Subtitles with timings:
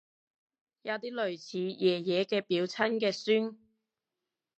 [0.81, 3.55] 有啲類似爺爺嘅表親嘅孫